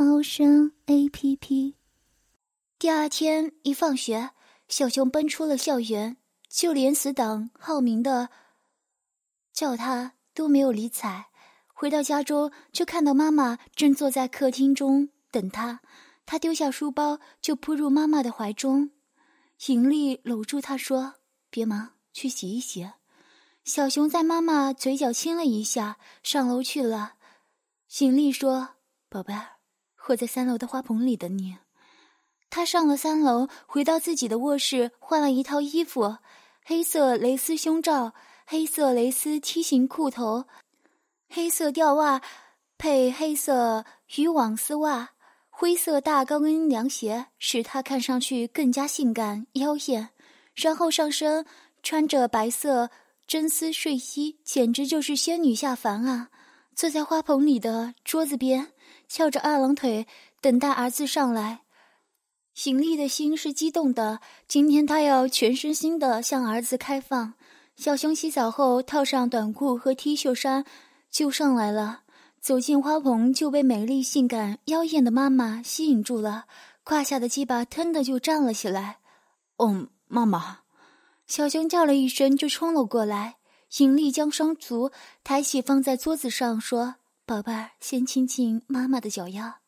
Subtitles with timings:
[0.00, 1.74] 猫声 A P P。
[2.78, 4.30] 第二天一放学，
[4.68, 6.18] 小熊奔出了校园，
[6.48, 8.30] 就连死党浩明的
[9.52, 11.30] 叫他都没有理睬。
[11.74, 15.80] 回到家中，就看到妈妈正坐在客厅中等他。
[16.24, 18.92] 他丢下书包，就扑入妈妈的怀中。
[19.66, 21.14] 尹丽搂住他说
[21.50, 22.88] ：“别忙，去洗一洗。”
[23.66, 27.14] 小熊在妈妈嘴角亲了一下，上楼去了。
[27.98, 28.76] 尹丽说
[29.10, 29.57] ：“宝贝儿，
[30.08, 31.56] 我在三楼的花棚里等你。”
[32.50, 36.16] 他上了三楼，回到自己的卧室，换了一套衣服：
[36.64, 38.12] 黑色蕾丝胸罩、
[38.46, 40.44] 黑色蕾丝梯形裤头、
[41.28, 42.20] 黑色吊袜，
[42.76, 43.84] 配黑色
[44.16, 45.10] 渔网丝袜、
[45.50, 50.08] 灰色大高跟凉鞋，使他看上去更加性感妖艳。
[50.54, 51.44] 然后上身
[51.82, 52.90] 穿着白色。
[53.26, 56.30] 真丝睡衣简直就是仙女下凡啊！
[56.74, 58.72] 坐在花棚里的桌子边，
[59.08, 60.06] 翘着二郎腿，
[60.40, 61.60] 等待儿子上来。
[62.54, 67.34] 邢丽的心是激动的，今天她要全身心的向儿子开放。
[67.76, 70.64] 小熊洗澡后，套上短裤和 T 恤衫，
[71.10, 72.00] 就上来了。
[72.40, 76.46] 走进花棚，就被美丽、性感、妖艳的妈妈吸引住了，
[76.84, 78.98] 胯下的鸡巴腾的就站了起来。
[79.56, 80.60] 哦，妈妈。
[81.26, 83.36] 小熊叫了一声，就冲了过来。
[83.78, 84.90] 尹丽将双足
[85.22, 86.96] 抬起，放在桌子上，说
[87.28, 89.60] ：“宝贝儿，先亲亲妈妈的脚丫。”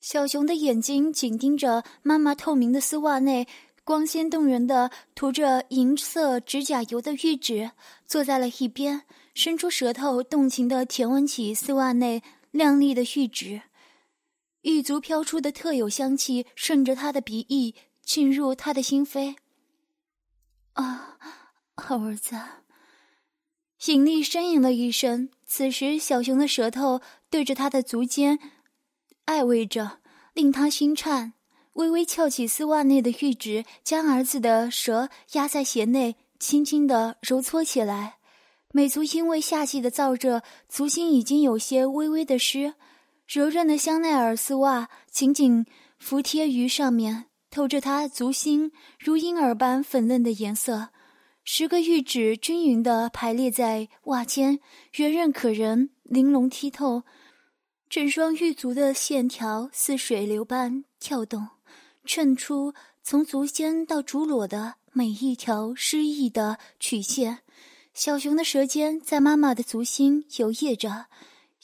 [0.00, 3.46] 小熊的眼睛紧盯着妈妈透明的丝袜内
[3.84, 7.72] 光鲜动人的涂着银色指甲油的玉指，
[8.06, 9.02] 坐在了一边，
[9.34, 13.60] 伸出舌头，动情的舔吻起丝袜内亮丽的玉指。
[14.62, 19.36] 玉足飘出的特有香气，顺着他的鼻翼进入他的心扉。
[20.72, 21.18] 啊，
[21.76, 22.36] 好儿子！
[23.84, 25.28] 尹力呻吟了一声。
[25.52, 28.38] 此时，小熊的舌头对着他的足尖
[29.24, 29.98] 爱偎着，
[30.32, 31.32] 令他心颤。
[31.72, 38.18] 微微翘起丝袜内的玉指，将儿子的舌压在鞋内，轻轻的揉搓起来。
[38.70, 42.74] 美足因为夏季的燥热，足心已经有些微微的湿。
[43.26, 45.66] 柔韧的香奈儿丝袜紧紧
[45.98, 47.24] 服贴于上面。
[47.50, 50.90] 透着他足心如婴儿般粉嫩的颜色，
[51.44, 54.60] 十个玉指均匀地排列在袜尖，
[54.96, 57.02] 圆润可人，玲珑剔透。
[57.88, 61.48] 整双玉足的线条似水流般跳动，
[62.04, 67.40] 衬出从足尖到足裸的每一条诗意的曲线。
[67.92, 71.06] 小熊的舌尖在妈妈的足心游曳着，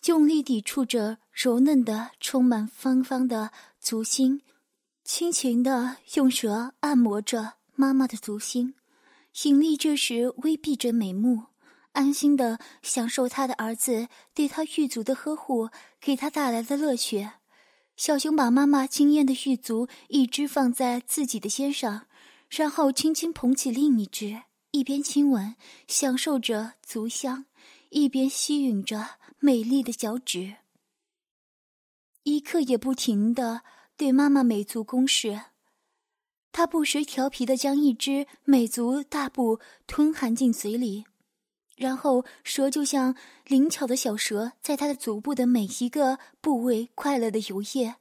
[0.07, 4.43] 用力抵触着柔嫩的、充满芳芳的足心。
[5.05, 8.75] 轻轻地用舌按摩着妈妈的足心，
[9.45, 11.45] 尹丽这时微闭着美目，
[11.93, 15.69] 安心的享受他的儿子对他玉足的呵护
[16.01, 17.29] 给他带来的乐趣。
[17.97, 22.07] 小熊把妈妈惊艳的玉足一只放在自己的肩上，
[22.49, 25.55] 然后轻轻捧起另一只，一边亲吻，
[25.87, 27.45] 享受着足香，
[27.91, 30.57] 一边吸吮着美丽的脚趾，
[32.23, 33.63] 一刻也不停的。
[33.99, 35.41] 对妈妈美足攻势，
[36.57, 41.05] 他不时调皮的将一只美足大步吞含进嘴里，
[41.77, 47.97] 然后蛇就像灵巧的小蛇，在他的足部的每一个部位快乐的游曳，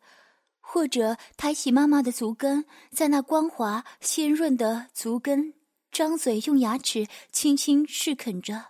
[0.62, 2.64] 或者抬起妈妈的足跟，
[2.94, 5.54] 在那光滑鲜润的足跟，
[5.92, 8.68] 张嘴用牙齿轻轻试啃着，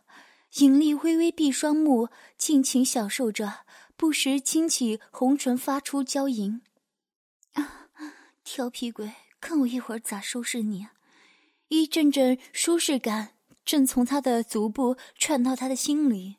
[0.55, 2.09] 尹丽微微闭双目，
[2.39, 3.59] 尽情享受着，
[3.95, 6.63] 不时轻起红唇，发出娇吟。
[7.53, 7.85] 啊
[8.43, 9.11] 调皮鬼，
[9.45, 10.87] 看我一会儿咋收拾你！
[11.67, 13.33] 一阵阵舒适感
[13.63, 16.37] 正从他的足部窜到他的心里。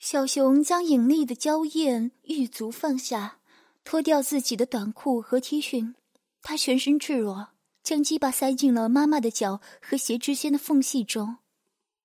[0.00, 3.38] 小熊将隐匿的娇艳玉足放下，
[3.84, 5.94] 脱掉自己的短裤和 T 恤，
[6.42, 7.50] 他全身赤裸，
[7.84, 11.36] 将鸡巴塞进了妈妈的脚和鞋之间的缝隙中，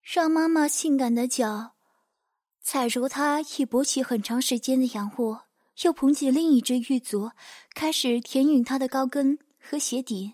[0.03, 1.71] 让妈妈性感的脚
[2.62, 5.45] 踩揉他已勃起很长时间的阳货。
[5.81, 7.31] 又捧起另一只玉足，
[7.73, 10.33] 开始舔吮他的高跟和鞋底。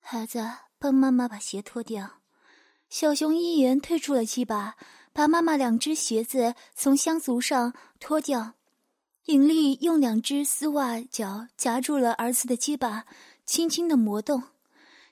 [0.00, 0.42] 孩子，
[0.78, 2.20] 帮妈妈把鞋脱掉。
[2.88, 4.76] 小熊一言退出了鸡巴，
[5.12, 8.54] 把妈妈两只鞋子从香足上脱掉。
[9.26, 13.04] 尹丽用两只丝袜脚夹住了儿子的鸡巴，
[13.46, 14.42] 轻轻的磨动。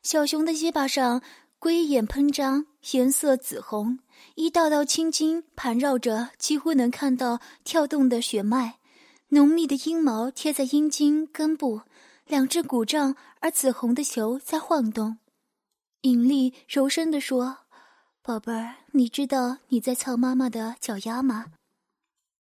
[0.02, 1.22] 小熊的鸡巴上
[1.58, 4.00] 龟眼喷张，颜色紫红，
[4.34, 8.78] 一道道青筋盘绕着，几乎能看到跳动的血脉。
[9.28, 11.80] 浓密的阴毛贴在阴茎根部，
[12.26, 15.18] 两只鼓胀而紫红的球在晃动。
[16.02, 17.58] 尹丽柔声地说
[18.22, 21.52] ：“宝贝儿，你知道你在操妈妈的脚丫吗？”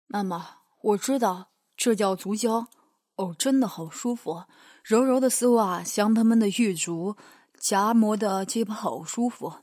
[0.07, 1.51] 妈妈，我知道。
[1.77, 2.67] 这叫足胶，
[3.15, 4.45] 哦，真的好舒服，
[4.81, 7.17] 柔柔的丝袜，香喷喷的玉足，
[7.59, 9.55] 夹磨的鸡巴好舒服。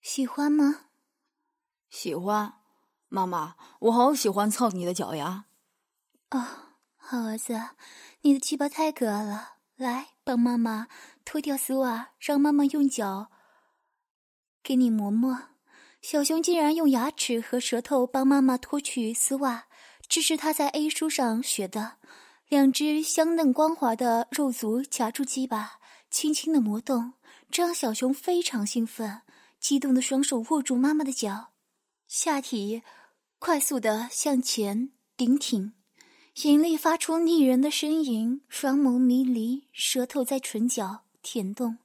[0.00, 0.82] 喜欢吗？
[1.90, 2.54] 喜欢，
[3.08, 5.46] 妈妈，我好喜欢蹭你的脚丫。
[6.30, 6.46] 哦，
[7.04, 7.60] 好儿子，
[8.20, 10.86] 你的鸡巴太可爱了，来帮妈妈
[11.24, 13.28] 脱掉丝袜，让妈妈用脚
[14.62, 15.48] 给你磨磨。
[16.00, 19.66] 小熊竟然用牙齿和舌头帮妈妈脱去丝袜。
[20.08, 21.98] 这是他在 A 书上学的，
[22.48, 27.14] 两只香嫩光滑的肉足夹住鸡巴，轻轻的磨动，
[27.50, 29.22] 这让小熊非常兴奋，
[29.58, 31.52] 激动的双手握住妈妈的脚，
[32.06, 32.82] 下体
[33.38, 35.74] 快速的向前顶挺，
[36.36, 41.76] 引力发出腻人的呻吟，双眸迷离，舌头在唇角舔动，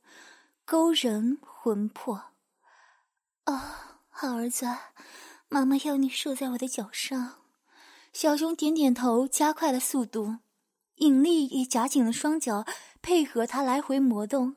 [0.64, 2.32] 勾人魂魄。
[3.46, 3.62] 哦，
[4.10, 4.66] 好儿子，
[5.50, 7.34] 妈妈要你射在我的脚上。
[8.14, 10.38] 小熊点点头，加快了速度。
[10.96, 12.66] 引力也夹紧了双脚，
[13.02, 14.56] 配合他来回磨动。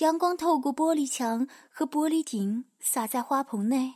[0.00, 3.94] 阳光透过玻璃墙和玻璃顶，洒在花棚内。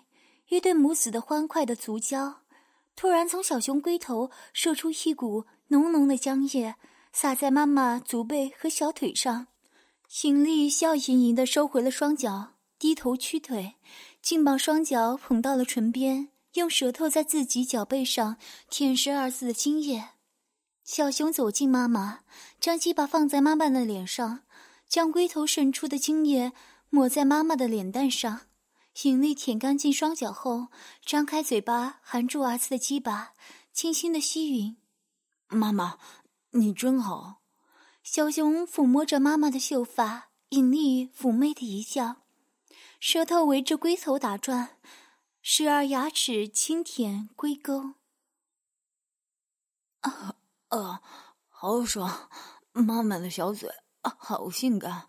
[0.48, 2.42] 一对母子的欢快的足交，
[2.96, 6.76] 突然从小熊龟头射出一股浓浓的浆液，
[7.12, 9.48] 洒在妈妈足背和小腿上。
[10.22, 13.74] 引力笑盈盈地收回了双脚，低头屈腿，
[14.22, 16.28] 竟把双脚捧到了唇边。
[16.54, 18.36] 用舌头在自己脚背上
[18.70, 20.10] 舔舐儿子的精液，
[20.84, 22.20] 小熊走近妈妈，
[22.60, 24.44] 将鸡巴放在妈妈的脸上，
[24.88, 26.52] 将龟头渗出的精液
[26.90, 28.42] 抹在妈妈的脸蛋上。
[29.02, 30.68] 引力舔干净双脚后，
[31.04, 33.34] 张开嘴巴含住儿子的鸡巴，
[33.72, 34.76] 轻轻的吸吮。
[35.48, 35.98] 妈妈，
[36.50, 37.42] 你真好。
[38.02, 42.22] 小熊抚摸着妈妈的秀发，引力妩媚的一笑，
[43.00, 44.78] 舌头围着龟头打转。
[45.42, 47.96] 时而牙齿轻舔龟沟，
[50.00, 50.36] 啊
[50.68, 51.02] 啊，
[51.50, 52.30] 好爽！
[52.72, 53.68] 妈妈的小嘴
[54.00, 55.06] 啊，好性感，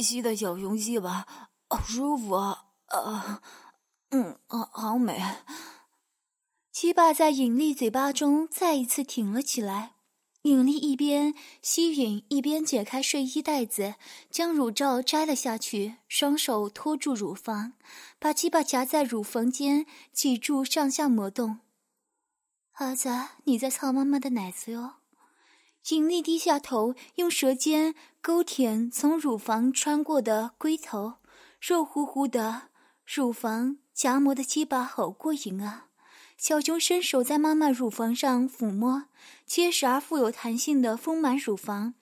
[0.00, 1.26] 吸的小熊鸡巴
[1.68, 2.66] 好舒服啊！
[2.88, 3.42] 啊，
[4.10, 5.20] 嗯啊，好美。
[6.72, 9.94] 鸡巴在引力嘴巴中再一次挺了起来。
[10.42, 13.96] 引力一边吸吮，一边解开睡衣带子，
[14.30, 17.72] 将乳罩摘了下去，双手托住乳房，
[18.20, 21.58] 把鸡巴夹在乳房间，脊柱上下磨动。
[22.74, 23.10] 儿子，
[23.44, 24.94] 你在操妈妈的奶子哟。
[25.90, 31.14] 引力低下头，用舌尖勾舔从乳房穿过的龟头，
[31.60, 32.68] 肉乎乎的
[33.10, 35.86] 乳房夹磨的鸡巴好过瘾啊！
[36.36, 39.04] 小熊伸手在妈妈乳房上抚摸，
[39.46, 41.94] 结实而富有弹性的丰满乳房，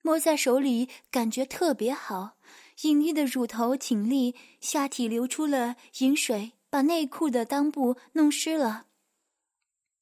[0.00, 2.38] 摸在手里感觉特别好。
[2.84, 8.86] 隐秘的乳头挺立，下体流出了饮水，把内裤的裆部弄湿了。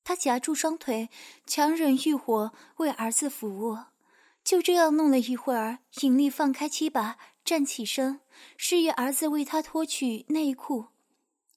[0.04, 1.10] 他夹住双腿，
[1.48, 3.76] 强忍欲火为儿子服务。
[4.48, 8.20] 就这样弄了一会儿，尹力放开七把，站起身，
[8.56, 10.86] 示意儿子为她脱去内裤。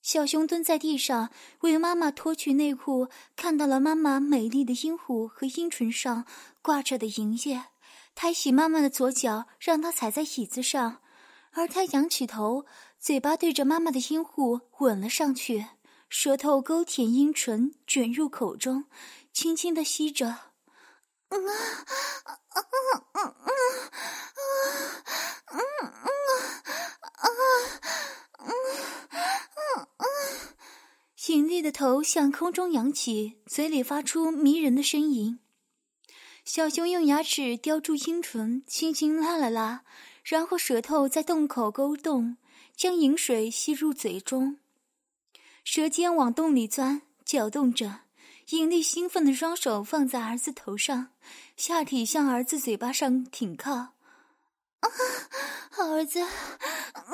[0.01, 1.29] 小熊蹲在地上
[1.61, 3.07] 为妈妈脱去内裤，
[3.37, 6.25] 看到了妈妈美丽的阴户和阴唇上
[6.61, 7.63] 挂着的银液，
[8.13, 10.97] 抬起妈妈的左脚，让她踩在椅子上，
[11.51, 12.65] 而他仰起头，
[12.99, 15.65] 嘴巴对着妈妈的阴户吻了上去，
[16.09, 18.83] 舌头勾舔阴唇，卷入口中，
[19.31, 20.50] 轻轻的吸着。
[31.27, 35.39] 引力的头向空中扬起，嘴里发出迷人的呻吟。
[36.43, 39.85] 小熊用牙齿叼住阴唇，轻轻拉了拉，
[40.25, 42.35] 然后舌头在洞口勾动，
[42.75, 44.57] 将饮水吸入嘴中。
[45.63, 48.01] 舌尖往洞里钻，搅动着。
[48.57, 51.09] 引力兴奋的双手放在儿子头上，
[51.55, 53.71] 下体向儿子嘴巴上挺靠。
[53.73, 53.93] 啊，
[55.69, 57.13] 好儿子，嗯，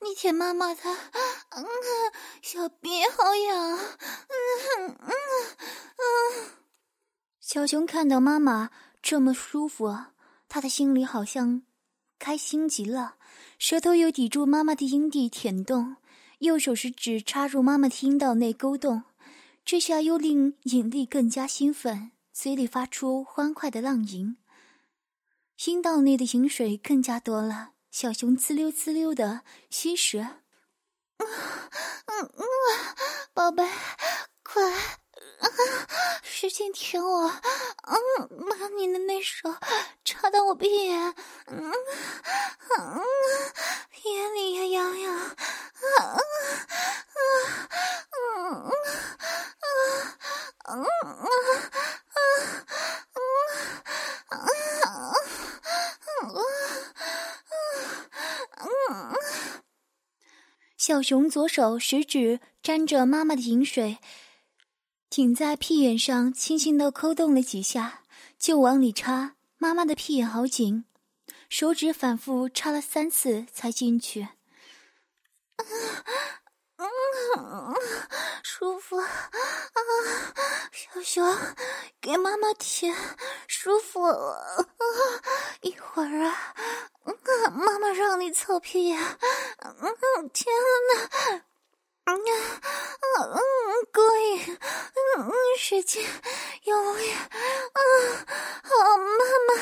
[0.00, 0.80] 你舔妈妈的，
[1.50, 1.66] 嗯，
[2.40, 3.86] 小鼻好痒，嗯
[4.78, 6.50] 嗯嗯。
[7.40, 8.70] 小熊看到妈妈
[9.02, 9.96] 这么舒服，
[10.48, 11.62] 他的心里好像
[12.18, 13.16] 开心极了，
[13.58, 15.96] 舌头又抵住妈妈的阴蒂舔动，
[16.38, 19.02] 右手食指插入妈妈的阴道内勾动，
[19.70, 24.38] 这下又令引力更加兴奋，嘴里发出欢快的浪吟，
[25.66, 27.72] 阴道内的饮水更加多了。
[27.90, 30.20] 小熊滋溜滋溜的吸食，
[31.20, 31.28] 嗯
[32.06, 32.48] 嗯嗯，
[33.34, 33.68] 宝贝，
[34.42, 34.62] 快，
[36.22, 37.98] 使劲舔我，嗯，
[38.48, 39.54] 把你的那手
[40.04, 41.14] 插到我屁眼，
[41.46, 41.72] 嗯
[42.78, 43.00] 嗯，
[44.04, 45.34] 眼里也痒痒，嗯
[48.14, 48.70] 嗯
[50.64, 50.86] 嗯嗯嗯
[54.30, 56.34] 嗯嗯
[58.56, 59.18] 嗯。
[60.76, 63.98] 小熊左手食指沾着妈妈的饮水，
[65.10, 68.02] 挺在屁眼上，轻轻的抠动了几下，
[68.38, 69.36] 就往里插。
[69.56, 70.84] 妈妈的屁眼好紧，
[71.48, 74.28] 手指反复插了三次才进去。
[76.76, 76.88] 嗯
[77.38, 77.74] 嗯，
[78.44, 79.08] 舒服啊！
[80.70, 81.36] 小熊，
[82.00, 82.94] 给妈妈舔，
[83.48, 84.00] 舒服。
[85.62, 86.54] 一会儿啊，
[87.50, 89.00] 妈妈让你操屁眼，
[89.58, 90.54] 嗯，天
[90.94, 91.42] 哪！
[92.08, 93.40] 嗯嗯嗯，
[93.92, 94.58] 过瘾，
[95.18, 96.02] 嗯，使劲
[96.62, 98.26] 用力，嗯，
[98.62, 99.54] 好，妈妈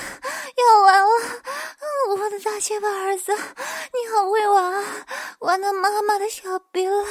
[0.55, 1.09] 要完了，
[2.11, 4.85] 我的大结巴儿子，你好会玩啊，
[5.41, 7.07] 玩到妈妈的小逼了，嗯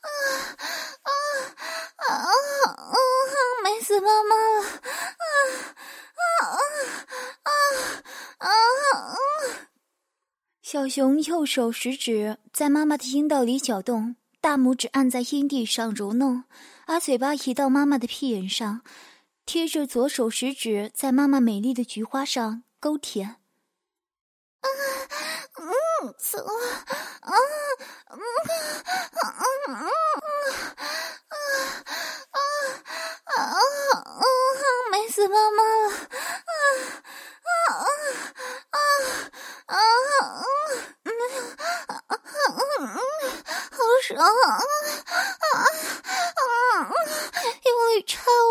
[0.00, 0.08] 啊
[1.02, 1.10] 啊
[1.98, 2.94] 啊啊啊，
[3.62, 5.24] 美死妈妈了，啊
[6.26, 6.34] 啊
[7.44, 7.50] 啊
[8.38, 8.50] 啊啊！
[10.70, 16.44] 小熊右手食指在妈妈的阴道里搅动，大拇指按在阴蒂上揉弄，
[16.84, 18.82] 把嘴巴移到妈妈的屁眼上，
[19.46, 23.36] 贴着左手食指在妈妈美丽的菊花上勾舔。
[24.60, 24.68] 啊，
[25.56, 25.70] 嗯，
[26.18, 27.32] 走，啊，
[28.10, 28.20] 嗯，
[29.22, 29.24] 啊，
[29.68, 29.88] 嗯，啊，
[32.28, 32.36] 啊，
[33.24, 34.22] 啊，啊，
[34.92, 36.52] 美死妈妈了，啊，
[37.56, 37.72] 啊，
[38.68, 38.76] 啊，
[39.64, 40.44] 啊，啊。
[44.00, 45.46] 爽啊啊
[46.34, 46.40] 啊！
[47.62, 48.50] 用力插我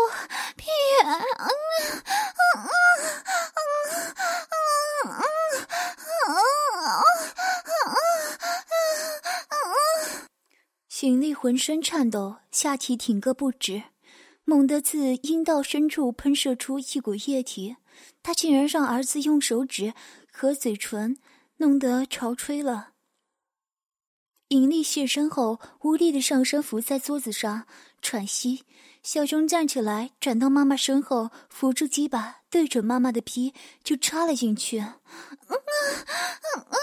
[0.56, 1.06] 屁眼！
[1.08, 2.54] 啊啊啊
[3.54, 3.58] 啊
[4.48, 5.18] 啊
[6.70, 7.02] 啊
[9.48, 9.50] 啊！
[10.88, 13.84] 邢丽浑身颤抖，下体挺个不止，
[14.44, 17.76] 猛地自阴道深处喷射出一股液体，
[18.22, 19.94] 她竟然让儿子用手指
[20.30, 21.16] 和嘴唇
[21.56, 22.90] 弄得潮吹了。
[24.48, 27.66] 尹力现身后，无力的上身伏在桌子上
[28.02, 28.66] 喘息。
[29.02, 34.80] 小熊站起来，转到妈妈身后，扶住鸡巴，对准妈妈的皮就插了进去。
[34.80, 34.92] 嗯
[35.48, 35.56] 嗯
[36.42, 36.76] 嗯嗯，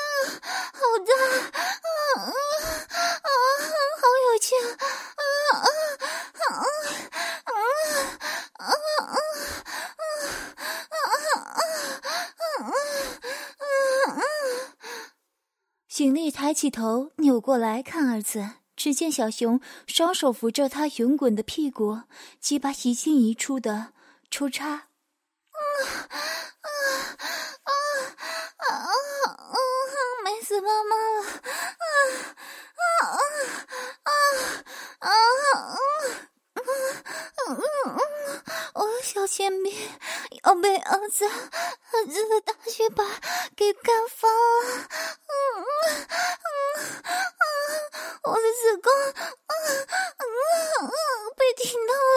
[0.73, 1.11] 好大，
[2.17, 2.33] 嗯嗯
[3.21, 3.29] 啊，
[4.35, 4.83] 好有劲，啊
[5.53, 5.63] 啊啊
[6.33, 6.59] 啊
[7.45, 7.55] 啊
[8.57, 8.67] 啊啊
[10.89, 10.99] 啊
[12.49, 12.67] 啊
[13.55, 14.19] 啊啊！
[15.87, 22.01] 景丽抬起头，扭过来看儿子，只见小熊双手扶着他圆滚的屁股，
[22.41, 23.93] 鸡巴一进一出的
[24.29, 24.67] 抽插。
[24.67, 24.75] 啊
[26.59, 26.67] 啊
[27.63, 27.71] 啊
[28.57, 28.83] 啊啊！
[30.25, 31.21] 美死妈妈了！
[31.85, 33.07] 啊啊
[34.03, 34.11] 啊
[34.99, 35.11] 啊啊！
[36.55, 36.59] 嗯
[37.45, 37.53] 嗯
[37.85, 37.97] 嗯，
[38.73, 39.71] 我的小铅笔
[40.43, 43.05] 要被儿子儿子的大血巴
[43.55, 44.87] 给干翻了。
[45.29, 45.33] 嗯
[45.85, 45.93] 嗯
[47.13, 47.45] 嗯，
[48.23, 49.53] 我的子宫嗯
[50.17, 50.25] 嗯
[50.81, 50.89] 嗯
[51.37, 52.14] 被顶到了，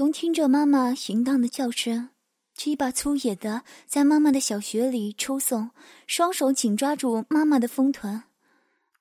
[0.00, 2.08] 熊听着妈妈淫荡的叫声，
[2.54, 5.72] 鸡巴粗野的在妈妈的小穴里抽送，
[6.06, 8.10] 双手紧抓住妈妈的丰臀。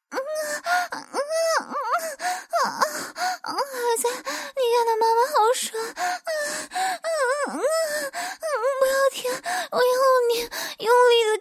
[0.10, 0.20] 嗯嗯
[0.92, 1.72] 嗯嗯
[2.60, 3.62] 嗯，孩
[3.98, 6.36] 子，你看到妈妈好爽，嗯
[6.68, 7.08] 嗯
[7.48, 8.44] 嗯嗯，
[8.82, 9.32] 不要停，
[9.72, 9.96] 我要
[10.28, 10.42] 你
[10.84, 11.39] 用力的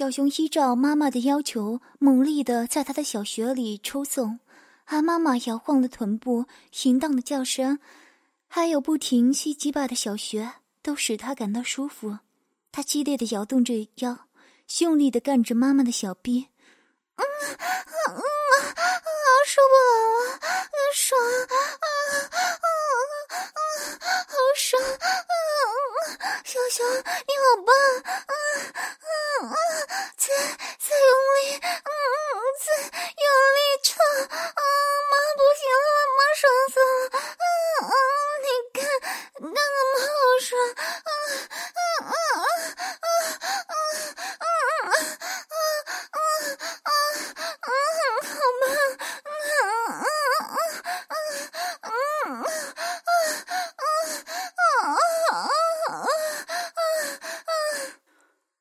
[0.00, 4.40] 小熊依照妈妈的要求，猛力的在他的小穴里抽送，
[4.86, 6.46] 而妈妈摇晃的臀部、
[6.84, 7.78] 淫荡的叫声，
[8.48, 12.20] 还有不停吸鸡巴的小穴，都使他感到舒服。
[12.72, 14.20] 他激烈的摇动着腰。
[14.78, 16.48] 用力的干着妈妈的小臂，
[17.16, 17.58] 嗯嗯
[18.08, 18.24] 嗯，好
[19.44, 20.40] 受不了了，
[20.94, 21.88] 爽，啊
[22.56, 22.66] 啊
[23.52, 23.60] 啊，
[24.26, 24.96] 好爽，嗯
[25.92, 27.68] 嗯，小熊你好棒，
[28.30, 28.32] 嗯
[28.70, 29.10] 嗯
[29.42, 29.52] 嗯，
[30.16, 30.30] 再
[30.78, 33.26] 再用力，嗯嗯，再用
[33.58, 33.90] 力抽，
[34.30, 34.62] 啊
[35.10, 37.42] 妈不行了，妈爽死了，嗯
[37.90, 37.92] 嗯，
[38.44, 38.78] 你看，
[39.34, 39.58] 看看
[39.90, 41.12] 妈好爽，嗯
[42.06, 43.50] 嗯嗯嗯嗯。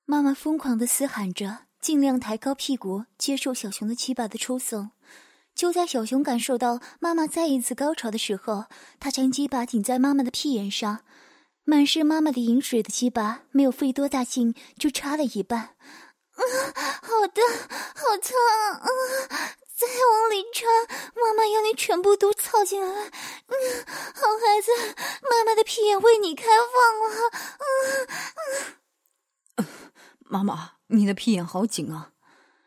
[0.06, 4.90] 妈妈疯狂的嘶喊着，尽量抬高屁股接受小熊的鸡巴的抽送。
[5.54, 8.66] 就在小熊感受到妈妈再一次高潮的时候，
[9.00, 11.02] 他将鸡巴顶在妈妈的屁眼上，
[11.64, 15.60] 满是妈妈的饮水的鸡巴没有费多大劲就插了一半。
[15.60, 16.42] 啊，
[17.04, 17.42] 好的，
[17.96, 18.36] 好烫！
[18.80, 18.88] 啊，
[19.76, 20.66] 再往里插，
[21.16, 22.88] 妈妈要你全部都操进来。
[22.88, 23.54] 嗯，
[23.86, 24.72] 好孩子，
[25.30, 27.30] 妈妈的屁眼为你开放了。
[27.60, 28.08] 嗯
[29.58, 29.66] 嗯。
[30.32, 32.12] 妈妈，你的屁眼好紧啊！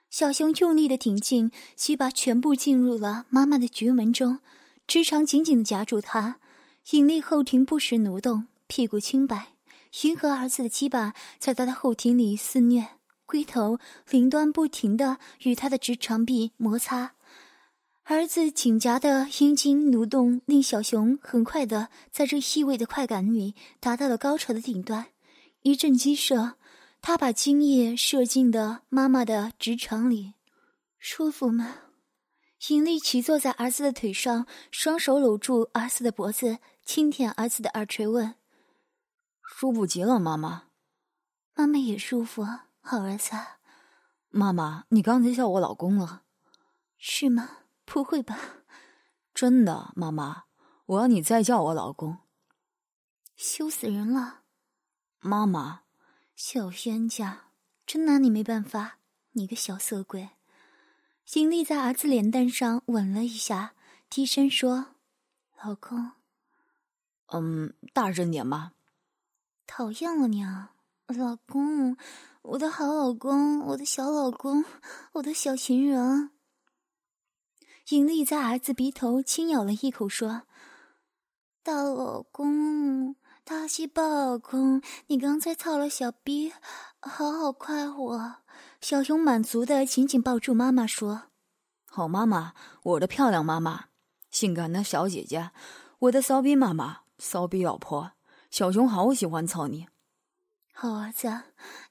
[0.08, 4.38] 小熊用力的挺进，鸡巴全部进入了妈妈的菊门中，
[4.87, 6.37] 直肠紧紧的夹住她，
[6.90, 9.54] 引力后庭不时挪动，屁股清白，
[10.02, 12.90] 迎合儿子的鸡巴在他的后庭里肆虐，
[13.26, 17.14] 龟头顶端不停的与他的直肠壁摩擦，
[18.04, 25.06] 儿子紧夹的阴茎蠕动，令小熊很快的在这细微的快感里达到了高潮的顶端，
[25.62, 26.54] 一阵激射。
[27.04, 30.34] 他把精液射进的妈妈的直肠里，
[31.00, 31.78] 舒服吗？
[32.68, 38.36] 尹丽奇坐在儿子的腿上，双手搂住儿子的脖子，轻舔儿子的耳垂，问
[39.42, 40.68] ：“舒服极了，妈妈。
[41.56, 42.46] ”“妈妈也舒服，
[42.80, 43.32] 好儿子。
[44.30, 46.22] ”“妈妈，你刚才叫我老公了，
[46.96, 47.64] 是吗？
[47.84, 48.38] 不会吧？
[49.34, 50.44] 真的，妈妈，
[50.86, 52.18] 我要你再叫我老公。
[53.34, 54.42] ”“羞死人了，
[55.18, 55.80] 妈妈。”
[56.44, 57.52] 小冤家，
[57.87, 58.98] 真拿你没办法！
[59.31, 60.31] 你个小色鬼！
[61.24, 63.76] 邢丽在儿子脸蛋上吻了一下，
[64.11, 64.96] 低声说
[65.62, 66.11] ：“老公，
[67.28, 68.72] 嗯，大声点吧。”
[69.68, 70.74] 讨厌了你啊，
[71.07, 71.96] 老公，
[72.42, 74.64] 我的好老公，我的小老公，
[75.12, 76.33] 我的小情人。
[77.90, 80.42] 尹丽在儿子鼻头轻咬了一口，说
[81.62, 83.14] ：“大老公。”
[83.54, 86.54] 大西巴老公，你刚才操了小逼，
[87.00, 88.36] 好好快活。
[88.80, 91.24] 小熊满足的紧紧抱住妈妈，说
[91.84, 93.88] ：“好妈妈，我的漂亮妈妈，
[94.30, 95.50] 性感的小姐姐，
[95.98, 98.12] 我的骚逼妈妈，骚逼老婆。
[98.50, 99.86] 小熊好喜欢操你，
[100.72, 101.42] 好儿子，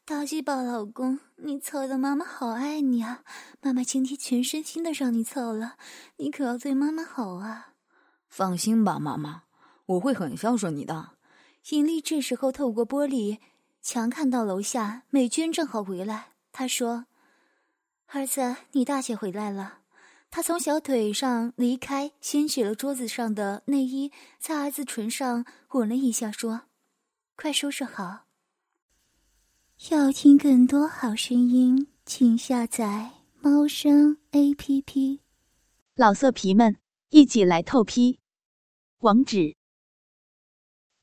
[0.03, 3.23] 大西巴老公，你操的妈妈好爱你啊！
[3.61, 5.75] 妈妈今天全身心的让你操了，
[6.17, 7.73] 你可要对妈妈好啊！
[8.27, 9.43] 放心吧，妈妈，
[9.85, 11.11] 我会很孝顺你的。”
[11.69, 13.37] 尹丽这时候透过玻璃
[13.81, 17.05] 墙看到楼下美娟正好回来，她说
[18.07, 19.79] ：“儿子，你大姐回来了。”
[20.31, 26.61] 她从小腿上离开，掀起了桌子上的内衣，在儿子唇上吻了一下，说
[27.35, 28.25] ：“快收拾好。”
[29.91, 35.21] 要听更多好声音，请下载猫声 A P P。
[35.95, 36.77] 老色皮们，
[37.09, 38.19] 一起来透批，
[38.99, 39.57] 网址。